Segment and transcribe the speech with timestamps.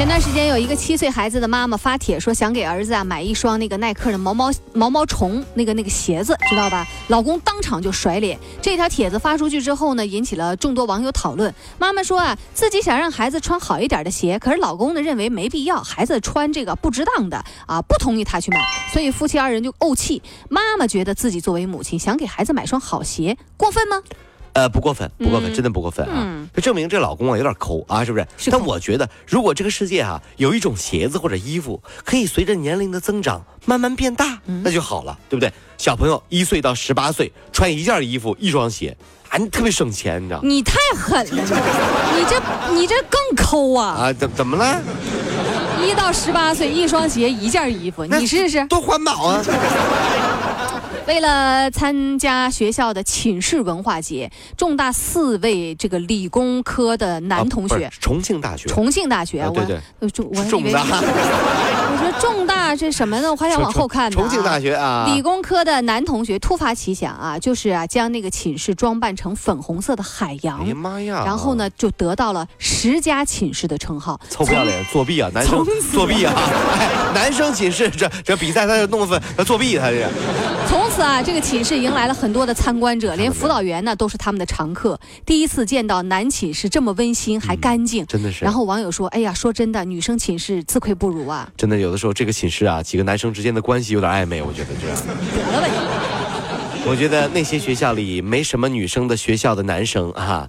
[0.00, 6.86] 前段时间有一个七岁孩子的妈妈发帖说想给儿子啊买一双那个耐克的毛毛毛毛虫那个那个鞋子，知道吧？
[7.08, 8.38] 老公当场就甩脸。
[8.62, 11.54] 这条帖子发出去之后呢，引起了众多网友讨论。
[11.78, 18.64] 妈妈说啊，自己想让孩子穿好一点的鞋，可是老公呢认为没必要，孩子穿这个不值当的啊，不同意他去买，
[18.94, 20.22] 所以夫妻二人就怄气。
[20.48, 24.00] 妈妈觉得自己作为母亲想给孩子买双好鞋，过分吗？
[24.52, 26.46] 呃，不过分，不过分，真的不过分啊！
[26.54, 28.50] 就证明这老公啊有点抠啊，是不是？
[28.50, 35.52] 但我觉得，如果这个世界啊有一种鞋子或者衣服，可以随着年龄的增长慢慢变大，那就好了，对不对？
[35.78, 38.96] 小朋友一岁到十八岁穿一件衣服一双鞋，
[39.28, 40.40] 啊，你特别省钱，你知道？
[40.42, 41.42] 你太狠了，
[42.16, 43.86] 你这你这更抠啊！
[43.88, 44.82] 啊，怎怎么了？
[45.82, 49.42] 一到十八岁一双鞋一件衣服，你试试，多环保啊！
[51.06, 60.30] 为了参加学校的寝室文化节，重大四位这个理工科的男同学，重庆大学，重庆大学，对对，我重
[60.70, 60.88] 大，我
[62.00, 63.30] 说重大是什么呢？
[63.30, 64.16] 我还想往后看呢。
[64.16, 71.22] 重庆大学啊，理工科的男同学突发奇想啊，就是啊，将那个寝室装扮成粉红色的海洋，哎呀妈呀！
[71.26, 74.18] 然后呢，就得到了十佳寝室的称号。
[74.30, 75.30] 臭不要脸，作弊啊！
[75.34, 76.32] 男生作弊啊！
[76.72, 80.08] 哎 男生寝室这这比赛他就弄粉，他作弊他这。
[80.66, 84.98] 从此啊，这个寝室迎来了很多的参观者，连辅导员呢都是他们的常客。
[85.26, 88.44] 第一次见到男寝室这么温馨还干净，真的是。
[88.44, 94.96] 然后网友说：“哎呀，说真的，女生寝室自愧不如啊。”真的，有的时候这个寝室啊，几个男生之间的关系有点暧昧，我觉得这样。
[94.96, 95.74] 得了吧
[96.86, 100.48] 我觉得那些学校里没什么女生的学校的男生啊，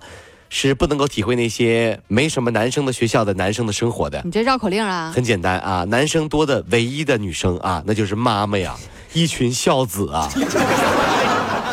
[0.50, 4.22] 是不能够体会那些没什么男生的学校的男生的生活的。
[4.24, 5.12] 你这绕口令啊？
[5.14, 8.76] 很简单啊，男生多的唯一的女生啊，那就是妈妈呀。
[9.14, 10.32] 一群孝子啊，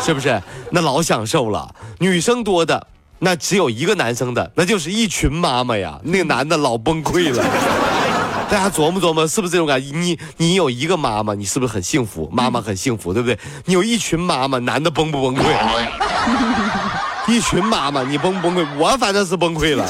[0.05, 0.43] 是不是？
[0.73, 1.73] 那老享受了。
[2.01, 2.89] 女生多的，
[3.21, 6.01] 那只有一个男生的，那就是一群妈妈呀。
[6.03, 7.45] 那个男的老崩溃了。
[8.51, 9.95] 大家琢磨琢磨，是不是这种感觉？
[9.95, 12.29] 你你有一个妈妈，你是不是很幸福？
[12.33, 13.39] 妈妈很幸福，对不对？
[13.67, 15.45] 你有一群妈妈，男的崩不崩溃？
[17.29, 18.67] 一群妈妈，你崩不崩溃？
[18.79, 19.87] 我反正是崩溃了。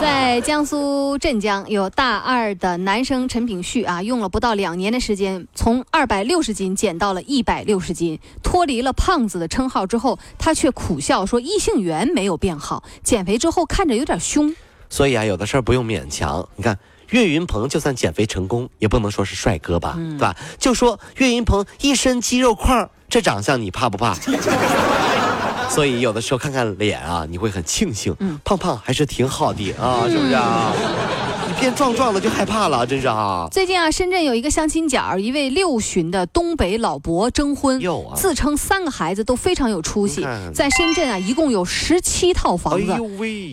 [0.00, 14.54] 在江苏镇江，有大二的男生陈炳旭啊，用了不到两年的时间，从二百六十斤减到了一百六十斤，脱离了胖子的称号之后，他却苦笑说：“异性缘没有变好，减肥之后看着有点凶。”
[14.88, 16.48] 所以啊，有的事儿不用勉强。
[16.56, 16.78] 你看
[17.12, 20.34] 岳云鹏，就算减肥成功，也不能说是帅哥吧，对吧？
[20.58, 24.14] 就说岳云鹏一身肌肉块，这长相你怕不怕？
[25.70, 28.14] 所以有的时候看看脸啊，你会很庆幸，
[28.44, 30.72] 胖胖还是挺好的啊，是不是啊？
[31.46, 33.48] 你变壮壮的就害怕了，真是啊。
[33.50, 37.80] 最近啊，深圳有一个相亲角，一位六旬的东北老伯征婚，
[38.14, 42.94] 自称三个孩子都非常有出息，在深圳啊，一共有十七套房子，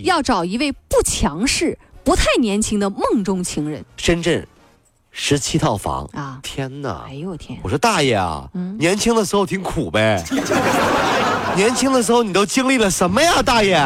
[0.04, 1.78] 要找一位不强势、
[2.10, 3.86] 不太年轻的梦中情人。
[3.96, 4.48] 深圳。
[5.12, 6.40] 十七套房啊！
[6.42, 7.06] 天哪！
[7.08, 7.60] 哎呦我天！
[7.62, 8.50] 我说大爷啊，
[8.80, 10.24] 年轻的时候挺苦呗。
[11.56, 13.80] 年轻的时候你都经历了什么呀，大爷？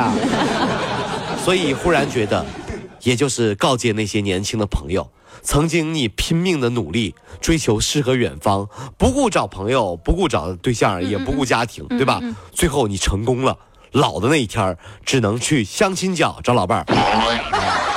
[1.44, 2.46] 所以忽然觉得，
[3.02, 5.10] 也就是告诫那些年轻的朋友，
[5.42, 12.22] 曾经你拼命的努力追求诗和远方，不顾找朋友，不顾找对象，也不顾家庭，对吧？
[12.54, 13.58] 最后你成功了，
[13.92, 17.93] 老的那一天只能去相亲角找老伴儿。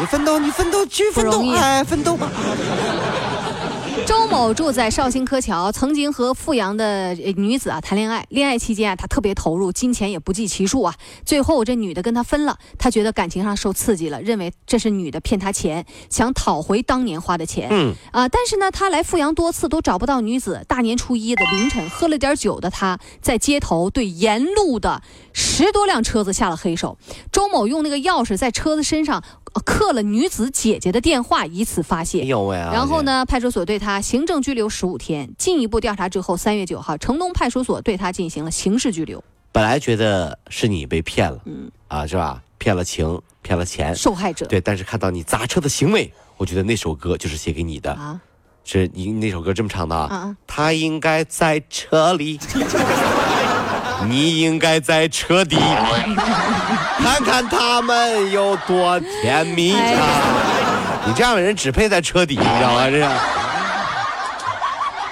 [0.00, 2.30] 你奋斗，你奋斗，去奋斗，哎，奋斗吧。
[4.06, 8.24] 周某住在绍兴柯桥，曾经和富阳的女子啊谈恋爱。
[8.30, 10.94] 恋爱期间啊，他特别投入，金钱也不计其数啊。
[11.26, 17.68] 最后这女的跟他分了，他觉得感情上受刺激了，认为这是女的骗他钱，想讨回当年花的钱。
[17.70, 20.64] 嗯啊，但是呢，他来富阳多次都找不到女子。
[20.66, 25.02] 大年初一的凌晨，喝了点酒的他在街头对沿路的
[25.34, 26.96] 十多辆车子下了黑手。
[27.30, 29.22] 周某用那个钥匙在车子身上。
[29.64, 32.24] 刻了女子姐姐的电话，以此发泄。
[32.24, 35.28] 然后呢，派出所对他行政拘留十五天。
[35.36, 39.22] 进一步调查之后，三月九号，城东派出所对他进行了刑事拘留。
[39.52, 42.40] 本来觉得是你被骗了，嗯，啊，是吧？
[42.58, 44.46] 骗了情，骗了钱，受害者。
[44.46, 48.20] 对，但是看到你砸车的行为，我觉得那首歌就是写给你的啊。
[48.62, 50.36] 是你那首歌这么唱的啊？
[50.46, 52.38] 他应该在车里。
[54.08, 55.56] 你应该在车底
[57.02, 61.02] 看看他们有多甜蜜啊！
[61.06, 62.88] 你这样的人只配在车底，你知道吗？
[62.90, 63.39] 这。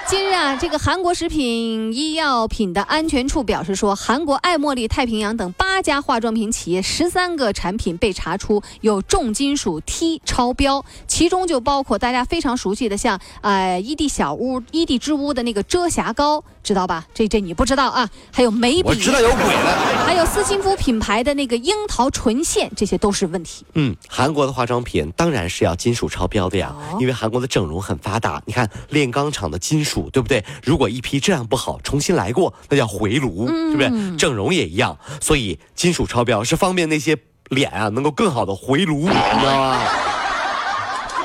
[0.09, 17.05] 近日啊，这个韩国食品医药品的安全处表示说，韩国爱茉莉、太平洋等八家化妆品企业十三个产品被查出有重金属 T 超标，其中就包括大家非常熟悉的像呃伊蒂小屋、伊蒂之屋的那个遮瑕膏，知道吧？
[17.13, 18.09] 这这你不知道啊？
[18.31, 20.03] 还有眉笔，我知道有鬼了。
[20.07, 23.63] 还有斯琴肤品牌的那个樱桃唇线，这些都是问题。
[23.75, 28.41] 嗯，韩国的化妆品当然是要金属超标的呀，因为韩国的整容很发达。
[28.47, 29.98] 你看炼钢厂的金属。
[30.11, 30.45] 对不对？
[30.63, 34.15] 如果一批质量不好，重新来过，那叫回炉，是不是？
[34.15, 37.17] 整容也一样，所以金属超标是方便那些
[37.49, 39.13] 脸啊能够更好的回炉，你知
[39.45, 39.81] 道吗？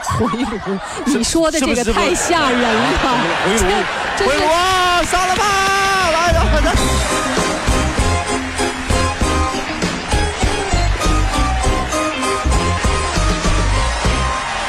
[0.16, 2.98] 回炉，你说的这个太吓人了。
[3.44, 3.64] 回炉，
[4.30, 5.02] 回炉啊！
[5.02, 6.10] 杀了吧！
[6.10, 6.93] 来，快点。